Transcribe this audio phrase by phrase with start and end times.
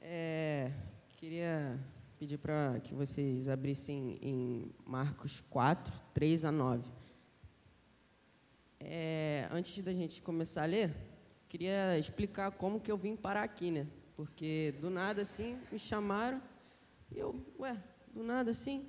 [0.00, 0.72] É,
[1.16, 1.78] queria
[2.18, 6.90] pedir para que vocês abrissem em Marcos 4, 3 a 9.
[8.80, 10.94] É, antes da gente começar a ler,
[11.48, 13.86] queria explicar como que eu vim parar aqui, né?
[14.16, 16.42] Porque do nada assim me chamaram
[17.14, 17.76] e eu, ué,
[18.12, 18.84] do nada assim.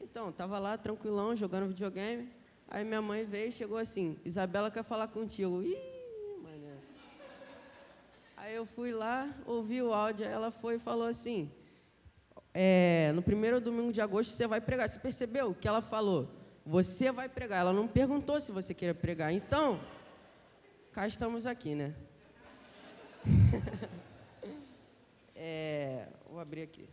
[0.00, 2.28] Então, tava lá tranquilão jogando videogame.
[2.66, 5.62] Aí minha mãe veio e chegou assim: Isabela quer falar contigo.
[5.62, 5.89] Ih.
[8.42, 11.52] Aí eu fui lá, ouvi o áudio, ela foi e falou assim:
[12.54, 14.88] é, no primeiro domingo de agosto você vai pregar.
[14.88, 16.26] Você percebeu o que ela falou?
[16.64, 17.60] Você vai pregar.
[17.60, 19.30] Ela não perguntou se você queria pregar.
[19.30, 19.78] Então,
[20.90, 21.94] cá estamos aqui, né?
[25.36, 26.88] é, vou abrir aqui.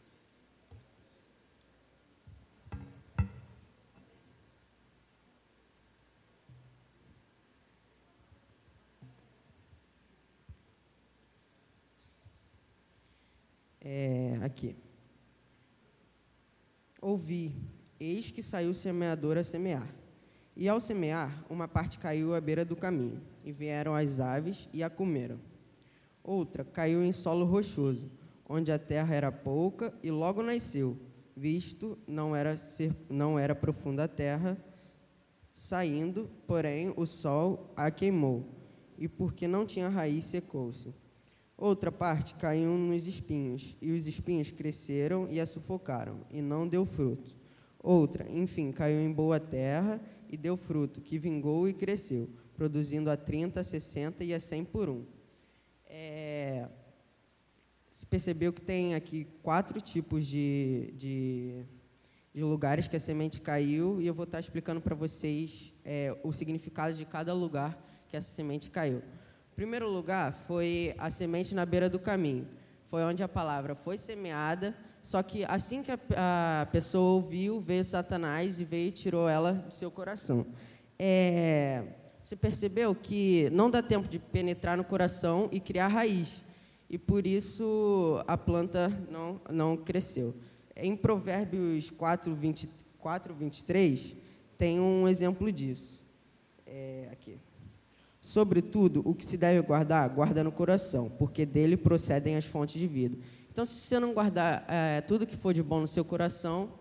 [13.89, 14.75] É, aqui.
[17.01, 17.55] Ouvi,
[17.97, 19.87] eis que saiu o semeador a semear.
[20.57, 24.83] E ao semear, uma parte caiu à beira do caminho, e vieram as aves e
[24.83, 25.39] a comeram.
[26.21, 28.11] Outra caiu em solo rochoso,
[28.45, 30.97] onde a terra era pouca, e logo nasceu,
[31.33, 34.57] visto não era, ser, não era profunda a terra.
[35.53, 38.49] Saindo, porém, o sol a queimou,
[38.97, 40.93] e porque não tinha raiz, secou-se.
[41.57, 46.85] Outra parte caiu nos espinhos, e os espinhos cresceram e a sufocaram, e não deu
[46.85, 47.35] fruto.
[47.79, 53.17] Outra, enfim, caiu em boa terra e deu fruto, que vingou e cresceu, produzindo a
[53.17, 55.03] 30, a 60 e a 100 por um.
[55.87, 56.69] É,
[57.91, 61.65] se percebeu que tem aqui quatro tipos de, de,
[62.35, 66.31] de, lugares que a semente caiu, e eu vou estar explicando para vocês é, o
[66.31, 69.01] significado de cada lugar que essa semente caiu
[69.57, 72.47] primeiro lugar foi a semente na beira do caminho.
[72.85, 75.97] Foi onde a palavra foi semeada, só que assim que a,
[76.61, 80.45] a pessoa ouviu, veio Satanás e veio e tirou ela do seu coração.
[80.99, 81.83] É,
[82.23, 86.43] você percebeu que não dá tempo de penetrar no coração e criar raiz.
[86.87, 90.35] E por isso a planta não, não cresceu.
[90.75, 94.15] Em Provérbios 4, 24, 23,
[94.55, 95.99] tem um exemplo disso.
[96.63, 97.39] É, aqui.
[98.27, 102.85] Sobretudo, o que se deve guardar, guarda no coração, porque dele procedem as fontes de
[102.85, 103.17] vida.
[103.49, 106.73] Então, se você não guardar é, tudo que for de bom no seu coração,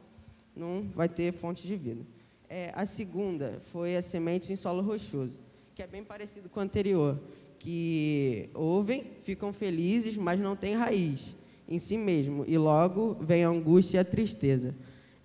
[0.57, 2.05] não vai ter fonte de vida.
[2.49, 5.39] É, a segunda foi a semente em solo rochoso,
[5.73, 7.17] que é bem parecido com o anterior,
[7.61, 11.37] que ouvem, ficam felizes, mas não têm raiz
[11.69, 14.75] em si mesmo, e logo vem a angústia e a tristeza.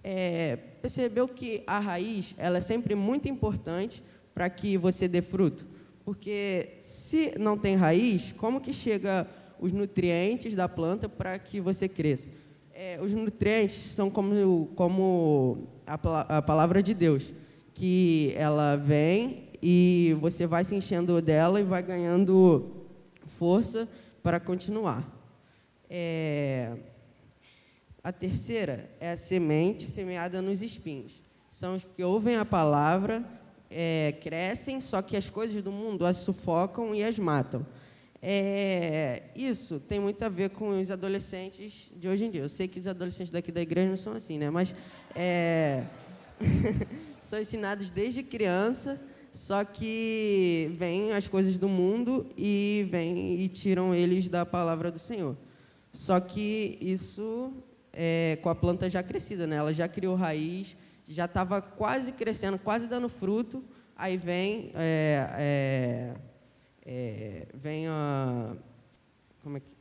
[0.03, 4.03] É, percebeu que a raiz ela é sempre muito importante
[4.35, 5.70] para que você dê fruto?
[6.11, 9.25] Porque se não tem raiz, como que chega
[9.57, 12.29] os nutrientes da planta para que você cresça?
[12.73, 15.93] É, os nutrientes são como, como a,
[16.37, 17.33] a palavra de Deus,
[17.73, 22.89] que ela vem e você vai se enchendo dela e vai ganhando
[23.39, 23.87] força
[24.21, 25.09] para continuar.
[25.89, 26.73] É,
[28.03, 31.23] a terceira é a semente semeada nos espinhos.
[31.49, 33.23] São os que ouvem a palavra,
[33.71, 37.65] é, crescem, só que as coisas do mundo as sufocam e as matam.
[38.21, 42.41] É, isso tem muito a ver com os adolescentes de hoje em dia.
[42.41, 44.49] Eu sei que os adolescentes daqui da igreja não são assim, né?
[44.49, 44.75] Mas
[45.15, 45.85] é,
[47.19, 49.01] são ensinados desde criança,
[49.31, 54.99] só que vêm as coisas do mundo e vêm e tiram eles da palavra do
[54.99, 55.35] Senhor.
[55.91, 57.53] Só que isso
[57.91, 59.55] é, com a planta já crescida, né?
[59.55, 60.77] Ela já criou raiz,
[61.13, 63.63] já estava quase crescendo, quase dando fruto,
[63.95, 66.15] aí vem, é, é,
[66.85, 68.55] é, vem a,
[69.43, 69.73] como é que,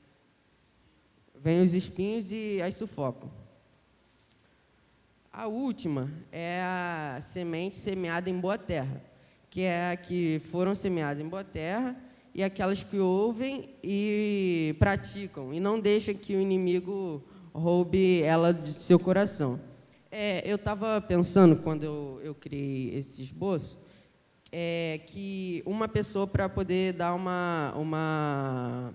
[1.38, 3.30] vem os espinhos e aí sufocam.
[5.32, 9.00] A última é a semente semeada em boa terra,
[9.48, 11.96] que é a que foram semeadas em boa terra
[12.34, 17.22] e aquelas que ouvem e praticam e não deixam que o inimigo
[17.52, 19.60] roube ela de seu coração.
[20.12, 23.78] É, eu estava pensando, quando eu, eu criei esse esboço,
[24.50, 28.92] é, que uma pessoa, para poder dar uma, uma,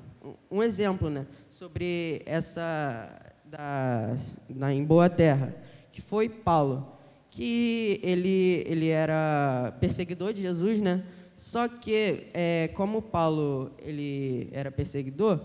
[0.52, 4.14] um exemplo né, sobre essa, da,
[4.50, 5.56] da, em Boa Terra,
[5.90, 6.86] que foi Paulo,
[7.32, 11.02] que ele, ele era perseguidor de Jesus, né?
[11.38, 15.40] Só que, é, como Paulo ele era perseguidor,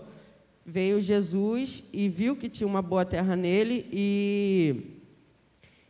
[0.65, 4.90] veio Jesus e viu que tinha uma boa terra nele e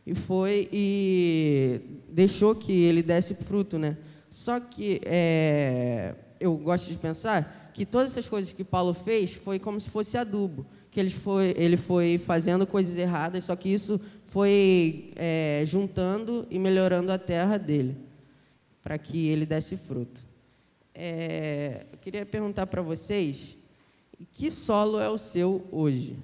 [0.06, 3.96] e foi e deixou que ele desse fruto, né?
[4.28, 9.58] Só que é, eu gosto de pensar que todas essas coisas que Paulo fez foi
[9.58, 14.00] como se fosse adubo, que ele foi, ele foi fazendo coisas erradas, só que isso
[14.26, 17.96] foi é, juntando e melhorando a terra dele,
[18.82, 20.20] para que ele desse fruto.
[20.94, 23.56] É, eu queria perguntar para vocês,
[24.32, 26.16] que solo é o seu hoje?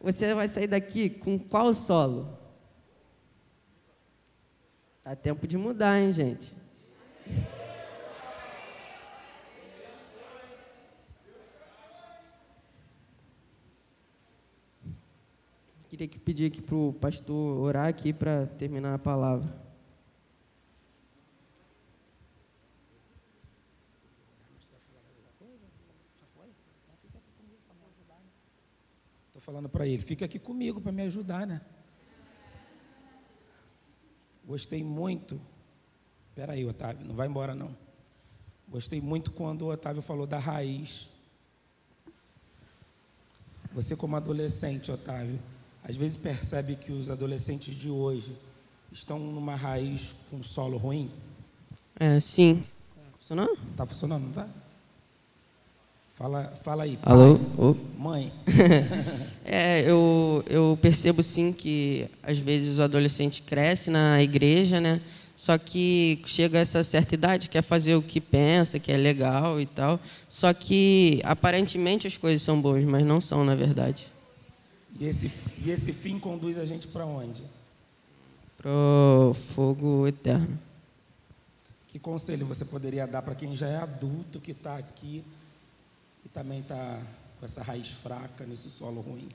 [0.00, 2.38] Você vai sair daqui com qual solo?
[5.02, 6.54] Tá tempo de mudar, hein, gente?
[15.88, 19.69] Queria que pedir aqui para o pastor orar aqui para terminar a palavra.
[29.50, 31.60] Falando para ele, fica aqui comigo para me ajudar, né?
[34.46, 35.40] Gostei muito.
[36.28, 37.76] Espera aí, Otávio, não vai embora não.
[38.68, 41.10] Gostei muito quando o Otávio falou da raiz.
[43.72, 45.40] Você como adolescente, Otávio,
[45.82, 48.38] às vezes percebe que os adolescentes de hoje
[48.92, 51.10] estão numa raiz com solo ruim?
[51.98, 52.62] É, sim.
[52.94, 53.58] Tá funcionando?
[53.76, 54.48] Tá funcionando, não tá?
[56.20, 56.98] Fala, fala aí.
[57.02, 57.40] Alô?
[57.56, 57.74] Oh.
[57.98, 58.30] Mãe.
[59.42, 65.00] é, eu, eu percebo sim que às vezes o adolescente cresce na igreja, né?
[65.34, 69.58] Só que chega a essa certa idade, quer fazer o que pensa, que é legal
[69.62, 69.98] e tal.
[70.28, 74.06] Só que aparentemente as coisas são boas, mas não são, na verdade.
[74.98, 75.32] E esse,
[75.64, 77.42] e esse fim conduz a gente para onde?
[78.58, 80.58] Para o fogo eterno.
[81.88, 85.24] Que conselho você poderia dar para quem já é adulto, que está aqui
[86.32, 87.00] também está
[87.38, 89.28] com essa raiz fraca nesse solo ruim?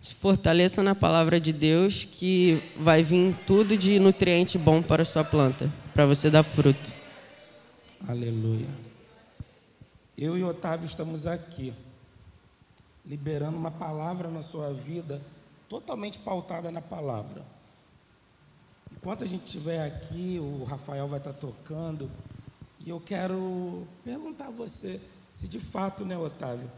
[0.00, 5.04] Se fortaleça na palavra de Deus, que vai vir tudo de nutriente bom para a
[5.04, 6.92] sua planta, para você dar fruto.
[8.06, 8.68] Aleluia.
[10.16, 11.72] Eu e Otávio estamos aqui,
[13.04, 15.22] liberando uma palavra na sua vida,
[15.68, 17.42] totalmente pautada na palavra.
[18.92, 22.10] Enquanto a gente estiver aqui, o Rafael vai estar tocando,
[22.78, 25.00] e eu quero perguntar a você
[25.34, 26.70] se de fato, né, Otávio,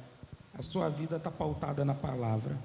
[0.54, 2.56] a sua vida está pautada na palavra.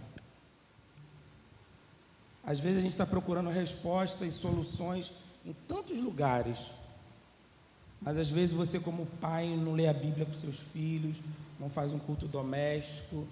[2.41, 5.11] Às vezes a gente está procurando respostas e soluções
[5.45, 6.71] em tantos lugares.
[8.01, 11.17] Mas às vezes você, como pai, não lê a Bíblia com seus filhos,
[11.59, 13.27] não faz um culto doméstico.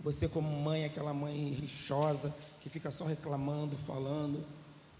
[0.00, 4.44] Você, como mãe, aquela mãe rixosa que fica só reclamando, falando.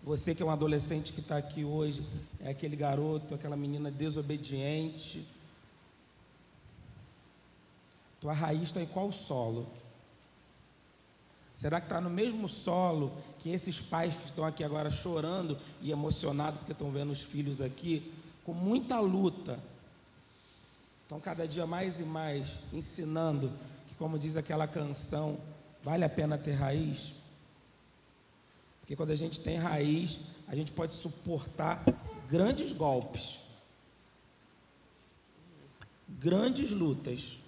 [0.05, 2.07] Você, que é um adolescente que está aqui hoje,
[2.39, 5.27] é aquele garoto, aquela menina desobediente
[8.21, 9.67] tua raiz está em qual solo?
[11.55, 15.91] Será que está no mesmo solo que esses pais que estão aqui agora chorando e
[15.91, 18.13] emocionados porque estão vendo os filhos aqui,
[18.45, 19.61] com muita luta,
[21.03, 23.53] estão cada dia mais e mais ensinando
[23.89, 25.39] que, como diz aquela canção,
[25.83, 27.13] vale a pena ter raiz?
[28.81, 31.85] Porque quando a gente tem raiz, a gente pode suportar
[32.29, 33.39] grandes golpes,
[36.09, 37.39] grandes lutas.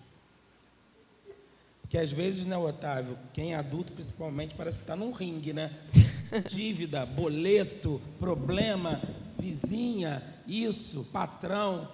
[1.92, 5.78] Que às vezes, né, Otávio, quem é adulto principalmente parece que está num ringue, né?
[6.48, 8.98] Dívida, boleto, problema,
[9.38, 11.86] vizinha, isso, patrão.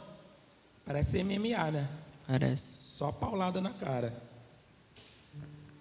[0.86, 1.88] Parece MMA, né?
[2.28, 2.76] Parece.
[2.78, 4.22] Só paulada na cara.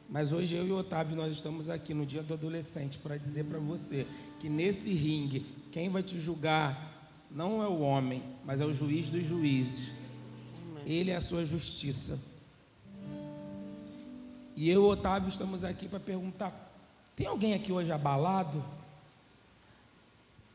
[0.09, 3.45] Mas hoje eu e o Otávio nós estamos aqui no dia do adolescente para dizer
[3.45, 4.07] para você
[4.39, 9.09] que nesse ringue quem vai te julgar não é o homem, mas é o juiz
[9.09, 9.91] dos juízes.
[10.87, 12.19] Ele é a sua justiça.
[14.57, 16.51] E eu Otávio estamos aqui para perguntar:
[17.15, 18.65] tem alguém aqui hoje abalado?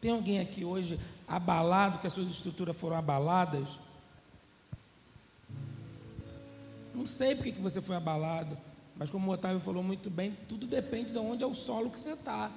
[0.01, 3.79] Tem alguém aqui hoje abalado, que as suas estruturas foram abaladas?
[6.93, 8.59] Não sei porque que você foi abalado,
[8.97, 12.01] mas como o Otávio falou muito bem, tudo depende de onde é o solo que
[12.01, 12.51] você está.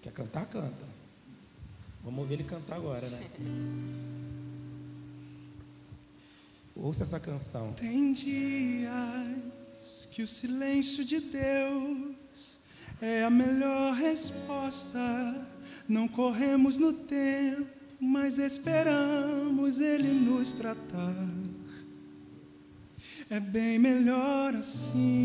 [0.00, 0.46] Quer cantar?
[0.46, 0.86] Canta.
[2.04, 3.20] Vamos ouvir ele cantar agora, né?
[6.74, 7.72] Ouça essa canção.
[7.74, 8.88] Tem dias
[10.10, 12.58] que o silêncio de Deus
[13.00, 14.98] é a melhor resposta.
[15.88, 17.66] Não corremos no tempo,
[18.00, 21.28] mas esperamos Ele nos tratar.
[23.28, 25.22] É bem melhor assim.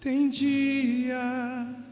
[0.00, 1.84] Tem dias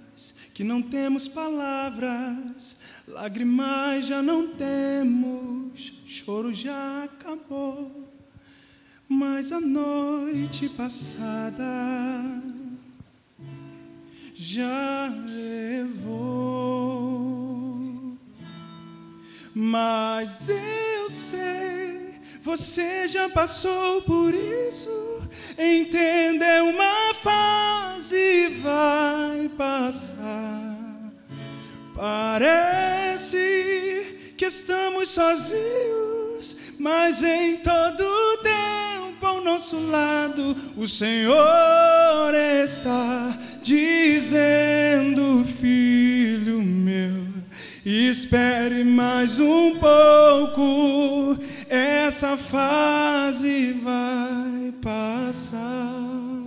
[0.52, 2.76] que não temos palavras,
[3.12, 8.10] lágrimas já não temos, choro já acabou.
[9.08, 11.62] Mas a noite passada
[14.34, 16.32] já levou.
[19.54, 24.88] Mas eu sei, você já passou por isso.
[25.58, 30.71] Entenda, é uma fase vai passar.
[31.94, 33.36] Parece
[34.36, 42.34] que estamos sozinhos, mas em todo tempo ao nosso lado o Senhor
[42.64, 47.28] está dizendo, filho meu,
[47.84, 51.36] espere mais um pouco,
[51.68, 56.41] essa fase vai passar.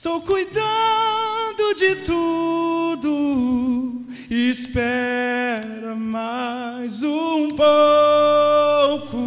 [0.00, 9.18] Estou cuidando de tudo, espera mais um pouco.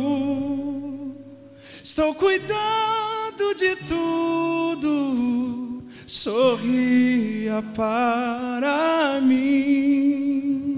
[1.84, 10.73] Estou cuidando de tudo, sorria para mim.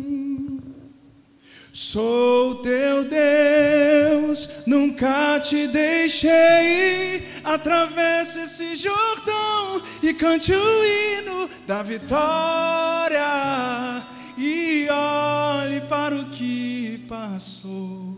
[1.95, 7.25] Sou teu Deus, nunca te deixei.
[7.41, 13.23] Atravesse esse Jordão e cante o hino da vitória.
[14.37, 18.17] E olhe para o que passou.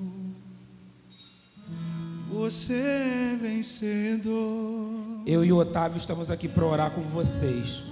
[2.32, 5.22] Você é vencedor.
[5.24, 7.84] Eu e o Otávio estamos aqui para orar com vocês.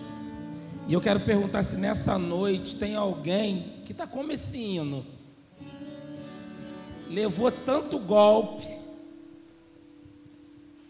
[0.88, 5.14] E eu quero perguntar se nessa noite tem alguém que está como esse hino.
[7.10, 8.68] Levou tanto golpe,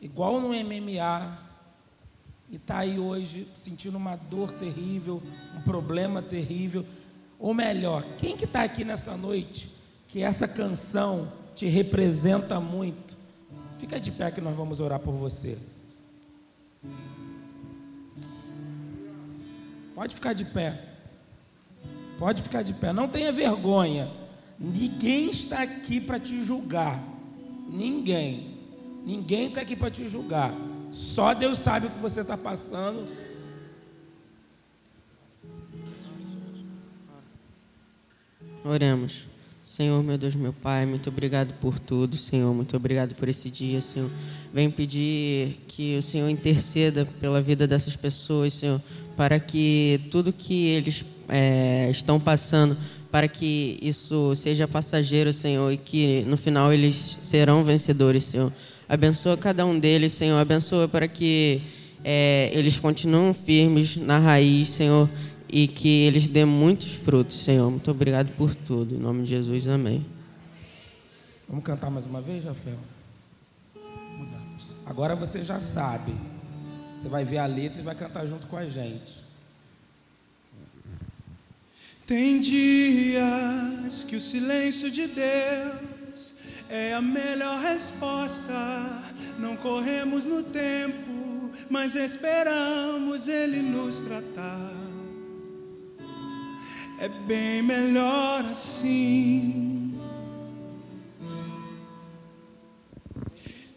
[0.02, 1.38] igual no MMA,
[2.50, 5.22] e está aí hoje sentindo uma dor terrível,
[5.56, 6.86] um problema terrível.
[7.40, 9.70] Ou melhor, quem que está aqui nessa noite
[10.08, 13.18] que essa canção te representa muito?
[13.78, 15.58] Fica de pé que nós vamos orar por você.
[19.94, 20.82] Pode ficar de pé.
[22.18, 22.94] Pode ficar de pé.
[22.94, 24.12] Não tenha vergonha.
[24.60, 27.02] Ninguém está aqui para te julgar.
[27.68, 28.56] Ninguém.
[29.06, 30.54] Ninguém está aqui para te julgar.
[30.92, 33.08] Só Deus sabe o que você está passando.
[38.64, 39.28] Oremos.
[39.62, 42.54] Senhor, meu Deus, meu Pai, muito obrigado por tudo, Senhor.
[42.54, 44.10] Muito obrigado por esse dia, Senhor.
[44.54, 48.82] Venho pedir que o Senhor interceda pela vida dessas pessoas, Senhor,
[49.18, 52.78] para que tudo que eles é, estão passando,
[53.16, 58.52] para que isso seja passageiro, Senhor, e que no final eles serão vencedores, Senhor.
[58.90, 60.38] Abençoa cada um deles, Senhor.
[60.38, 61.62] Abençoa para que
[62.04, 65.10] é, eles continuem firmes na raiz, Senhor,
[65.48, 67.72] e que eles dêem muitos frutos, Senhor.
[67.72, 68.96] Muito obrigado por tudo.
[68.96, 70.06] Em nome de Jesus, amém.
[71.48, 72.80] Vamos cantar mais uma vez, Rafael?
[74.86, 76.14] Agora você já sabe.
[76.98, 79.25] Você vai ver a letra e vai cantar junto com a gente.
[82.06, 86.36] Tem dias que o silêncio de Deus
[86.70, 88.54] é a melhor resposta.
[89.40, 94.72] Não corremos no tempo, mas esperamos Ele nos tratar.
[97.00, 100.00] É bem melhor assim.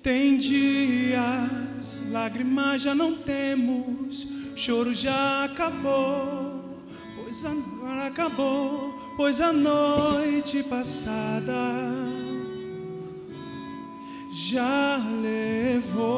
[0.02, 6.47] Tem dias, lágrimas já não temos, choro já acabou,
[7.28, 11.52] pois agora acabou, pois a noite passada
[14.32, 16.08] já levou.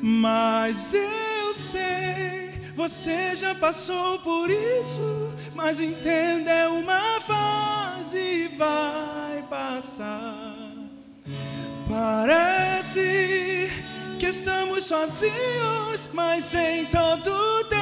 [0.00, 9.44] Mas eu sei, você já passou por isso, mas entenda, é uma fase e vai
[9.50, 10.56] passar.
[11.86, 13.68] Parece
[14.18, 17.79] que estamos sozinhos, mas em todo tempo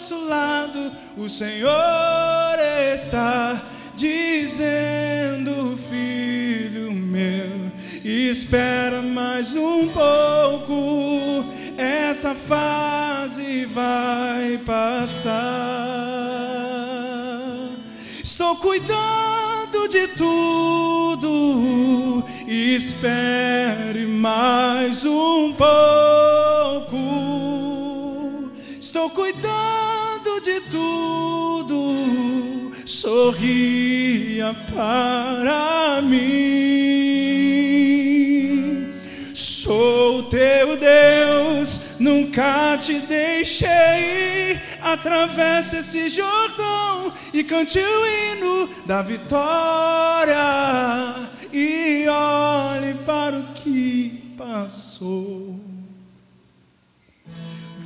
[0.00, 2.58] nosso lado o Senhor
[2.94, 3.62] está
[3.94, 7.70] dizendo, filho meu,
[8.02, 11.44] espera mais um pouco,
[11.76, 15.36] essa fase vai passar.
[18.24, 21.28] Estou cuidando de tudo,
[22.48, 26.96] espere mais um pouco.
[28.80, 29.59] Estou cuidando
[30.70, 36.20] tudo, sorria para mim.
[39.34, 44.58] Sou teu Deus, nunca te deixei.
[44.82, 50.36] Atravesse esse Jordão e cante o hino da vitória.
[51.52, 55.59] E olhe para o que passou.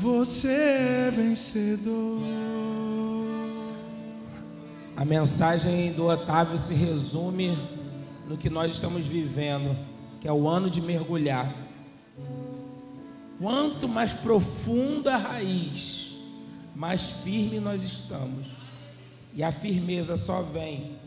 [0.05, 2.21] Você é vencedor.
[4.95, 7.57] A mensagem do Otávio se resume
[8.29, 9.75] no que nós estamos vivendo,
[10.21, 11.57] que é o ano de mergulhar.
[13.39, 16.15] Quanto mais profunda a raiz,
[16.77, 18.49] mais firme nós estamos.
[19.33, 20.99] E a firmeza só vem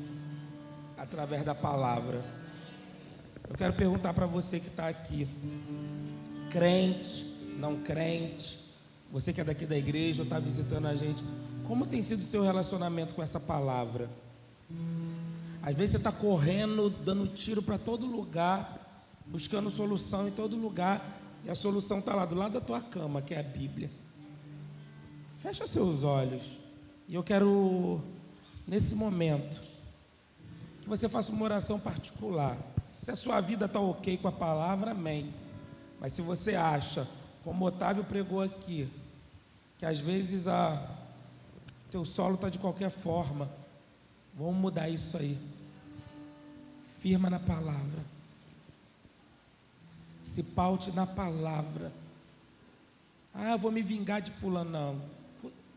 [0.98, 2.24] através da palavra.
[3.48, 5.28] Eu quero perguntar para você que está aqui,
[6.50, 7.26] crente,
[7.60, 8.67] não crente,
[9.12, 11.24] você que é daqui da igreja ou está visitando a gente,
[11.66, 14.10] como tem sido o seu relacionamento com essa palavra?
[15.62, 21.20] Às vezes você está correndo, dando tiro para todo lugar, buscando solução em todo lugar,
[21.44, 23.90] e a solução está lá do lado da tua cama, que é a Bíblia.
[25.42, 26.58] Fecha seus olhos.
[27.08, 28.02] E eu quero,
[28.68, 29.62] nesse momento,
[30.82, 32.58] que você faça uma oração particular.
[33.00, 35.34] Se a sua vida está ok com a palavra, amém.
[36.00, 37.08] Mas se você acha,
[37.48, 38.90] como Otávio pregou aqui,
[39.78, 40.86] que às vezes a
[41.90, 43.50] teu solo está de qualquer forma,
[44.36, 45.40] vamos mudar isso aí
[47.00, 48.04] firma na palavra.
[50.26, 51.94] Se paute na palavra.
[53.34, 54.70] Ah, vou me vingar de fulano.
[54.70, 55.02] Não.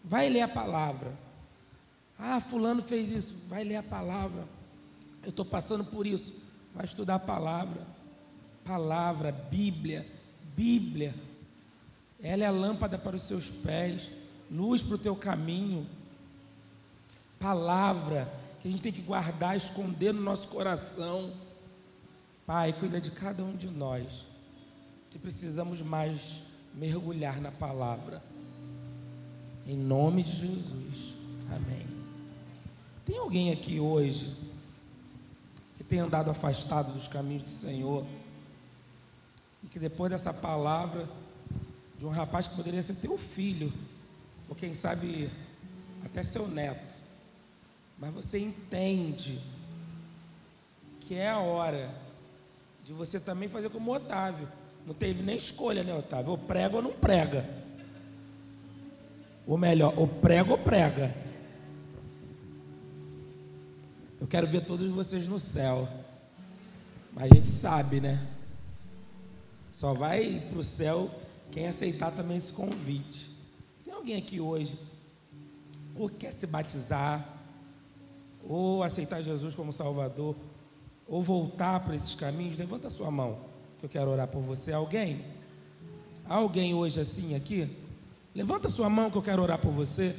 [0.03, 1.17] Vai ler a palavra.
[2.19, 3.37] Ah, fulano fez isso.
[3.49, 4.45] Vai ler a palavra.
[5.23, 6.35] Eu estou passando por isso.
[6.75, 7.87] Vai estudar a palavra.
[8.65, 10.05] Palavra, Bíblia.
[10.57, 11.30] Bíblia.
[12.23, 14.11] Ela é a lâmpada para os seus pés,
[14.50, 15.87] luz para o teu caminho.
[17.39, 21.33] Palavra que a gente tem que guardar, esconder no nosso coração.
[22.47, 24.27] Pai, cuida de cada um de nós,
[25.09, 26.43] que precisamos mais
[26.75, 28.23] mergulhar na palavra.
[29.67, 31.15] Em nome de Jesus.
[31.50, 31.87] Amém.
[33.07, 34.37] Tem alguém aqui hoje
[35.77, 38.05] que tem andado afastado dos caminhos do Senhor
[39.65, 41.09] e que depois dessa palavra
[42.00, 43.71] de um rapaz que poderia ser teu filho,
[44.49, 45.30] ou quem sabe
[46.02, 46.95] até seu neto,
[47.99, 49.39] mas você entende
[51.00, 51.95] que é a hora
[52.82, 54.49] de você também fazer como Otávio.
[54.86, 56.30] Não teve nem escolha, né, Otávio?
[56.30, 57.47] Ou prega ou não prega.
[59.47, 61.15] Ou melhor, ou prega ou prega.
[64.19, 65.86] Eu quero ver todos vocês no céu.
[67.13, 68.26] Mas a gente sabe, né?
[69.71, 71.20] Só vai para o céu
[71.50, 73.30] quem aceitar também esse convite.
[73.84, 74.78] Tem alguém aqui hoje
[75.95, 77.41] ou quer se batizar?
[78.49, 80.34] ou aceitar Jesus como Salvador,
[81.06, 83.39] ou voltar para esses caminhos, levanta a sua mão,
[83.78, 84.73] que eu quero orar por você.
[84.73, 85.25] Alguém?
[86.28, 87.76] Alguém hoje assim aqui?
[88.34, 90.15] Levanta a sua mão que eu quero orar por você.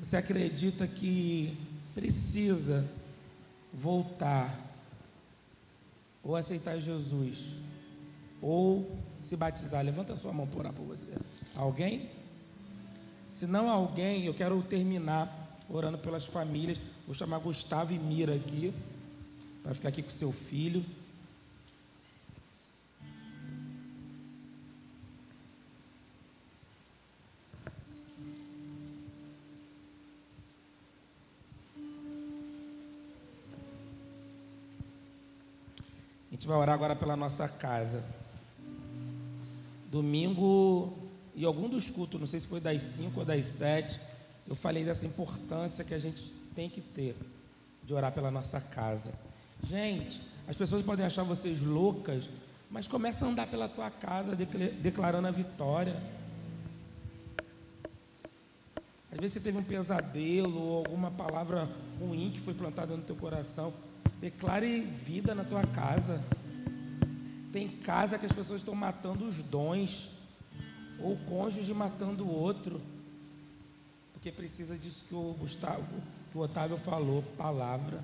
[0.00, 1.56] Você acredita que
[1.94, 2.88] precisa
[3.72, 4.68] voltar,
[6.22, 7.54] ou aceitar Jesus,
[8.40, 9.84] ou se batizar?
[9.84, 11.12] Levanta sua mão para orar por você.
[11.54, 12.10] Alguém?
[13.28, 16.80] Se não alguém, eu quero terminar orando pelas famílias.
[17.06, 18.74] Vou chamar Gustavo e Mira aqui,
[19.62, 20.84] para ficar aqui com seu filho.
[36.30, 38.02] A gente vai orar agora pela nossa casa.
[39.90, 40.96] Domingo,
[41.34, 44.00] e algum dos cultos, não sei se foi das 5 ou das 7,
[44.46, 47.16] eu falei dessa importância que a gente tem que ter
[47.82, 49.12] de orar pela nossa casa.
[49.64, 52.30] Gente, as pessoas podem achar vocês loucas,
[52.70, 56.00] mas começa a andar pela tua casa declarando a vitória.
[59.12, 63.16] Às vezes você teve um pesadelo ou alguma palavra ruim que foi plantada no teu
[63.16, 63.74] coração.
[64.20, 66.22] Declare vida na tua casa.
[67.52, 70.10] Tem casa que as pessoas estão matando os dons,
[70.98, 72.80] ou o cônjuge matando o outro,
[74.12, 75.86] porque precisa disso que o Gustavo
[76.30, 78.02] que o Otávio falou, palavra.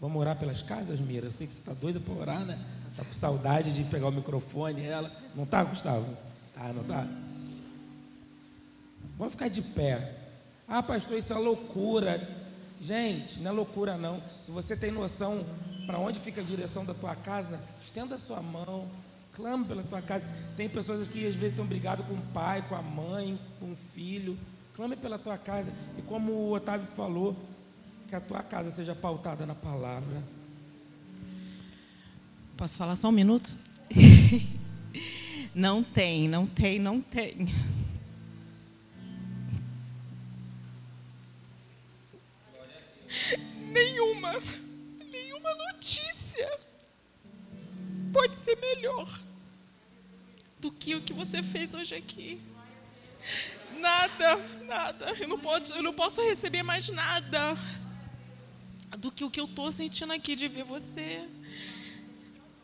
[0.00, 1.26] Vamos orar pelas casas, Mira?
[1.26, 2.58] Eu sei que você está doida para orar, né?
[2.90, 5.10] Está com saudade de pegar o microfone ela.
[5.34, 6.16] Não está, Gustavo?
[6.54, 7.08] Tá, não está?
[9.18, 10.14] Vamos ficar de pé.
[10.68, 12.20] Ah, pastor, isso é loucura.
[12.80, 14.22] Gente, não é loucura não.
[14.38, 15.44] Se você tem noção
[15.86, 18.88] para onde fica a direção da tua casa, estenda a sua mão,
[19.34, 20.24] clame pela tua casa.
[20.56, 23.76] Tem pessoas que às vezes estão brigadas com o pai, com a mãe, com o
[23.76, 24.38] filho.
[24.74, 25.72] Clame pela tua casa.
[25.98, 27.36] E como o Otávio falou,
[28.08, 30.22] que a tua casa seja pautada na palavra.
[32.56, 33.58] Posso falar só um minuto?
[35.54, 37.48] não tem, não tem, não tem.
[43.72, 44.40] Nenhuma,
[48.14, 49.08] pode ser melhor
[50.60, 52.40] do que o que você fez hoje aqui.
[53.80, 55.10] Nada, nada.
[55.18, 57.56] Eu não, posso, eu não posso receber mais nada
[58.98, 61.28] do que o que eu estou sentindo aqui de ver você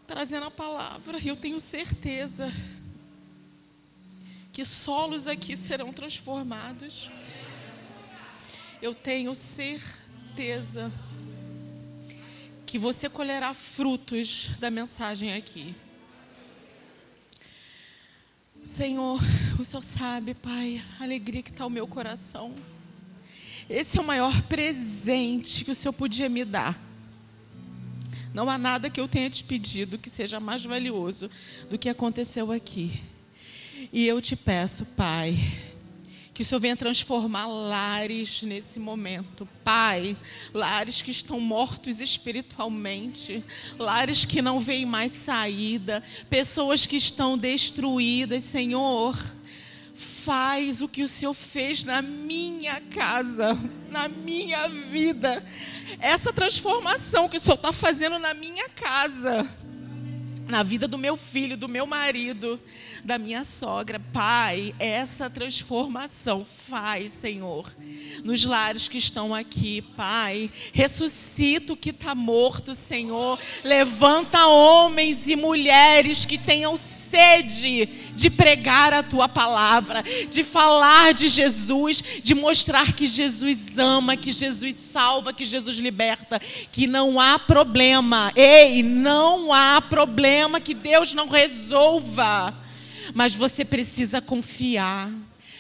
[0.07, 1.19] trazendo a palavra.
[1.25, 2.53] Eu tenho certeza
[4.53, 7.11] que solos aqui serão transformados.
[8.81, 10.93] Eu tenho certeza
[12.71, 15.75] que você colherá frutos da mensagem aqui.
[18.63, 19.21] Senhor,
[19.59, 22.55] o Senhor sabe, Pai, a alegria que está o meu coração.
[23.69, 26.81] Esse é o maior presente que o Senhor podia me dar.
[28.33, 31.29] Não há nada que eu tenha te pedido que seja mais valioso
[31.69, 33.03] do que aconteceu aqui.
[33.93, 35.37] E eu te peço, Pai,
[36.41, 39.47] que o Senhor venha transformar lares nesse momento.
[39.63, 40.17] Pai,
[40.55, 43.45] lares que estão mortos espiritualmente,
[43.79, 49.19] lares que não veem mais saída, pessoas que estão destruídas, Senhor.
[49.95, 53.55] Faz o que o Senhor fez na minha casa,
[53.91, 55.45] na minha vida.
[55.99, 59.47] Essa transformação que o Senhor está fazendo na minha casa
[60.51, 62.61] na vida do meu filho, do meu marido,
[63.05, 64.01] da minha sogra.
[64.13, 67.73] Pai, essa transformação faz, Senhor,
[68.25, 70.51] nos lares que estão aqui, Pai.
[70.73, 73.39] Ressuscita o que está morto, Senhor.
[73.63, 81.29] Levanta homens e mulheres que tenham sede de pregar a tua palavra, de falar de
[81.29, 87.39] Jesus, de mostrar que Jesus ama, que Jesus salva, que Jesus liberta, que não há
[87.39, 88.33] problema.
[88.37, 92.55] Ei, não há problema que Deus não resolva.
[93.15, 95.11] Mas você precisa confiar.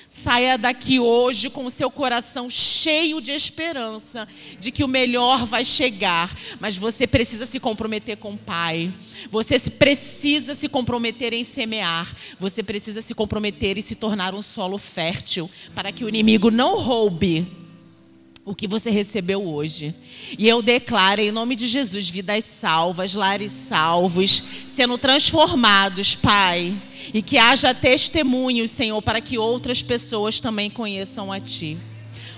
[0.07, 4.27] Saia daqui hoje com o seu coração cheio de esperança
[4.59, 8.93] de que o melhor vai chegar, mas você precisa se comprometer com o Pai.
[9.31, 12.13] Você precisa se comprometer em semear.
[12.41, 16.77] Você precisa se comprometer e se tornar um solo fértil para que o inimigo não
[16.77, 17.60] roube
[18.51, 19.95] o que você recebeu hoje.
[20.39, 24.43] E eu declaro em nome de Jesus vidas salvas, lares salvos,
[24.75, 26.75] sendo transformados, Pai,
[27.15, 31.79] e que haja testemunhos, Senhor, para que outras pessoas também conheçam a Ti.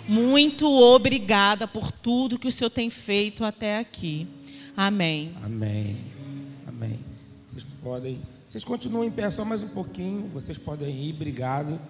[0.06, 4.26] Muito obrigada por tudo que o Senhor tem feito até aqui.
[4.76, 5.32] Amém.
[5.42, 5.96] Amém.
[6.66, 6.98] Amém.
[7.48, 8.20] Vocês podem.
[8.46, 10.28] Vocês continuam em pé só mais um pouquinho.
[10.34, 11.14] Vocês podem ir.
[11.14, 11.80] Obrigado.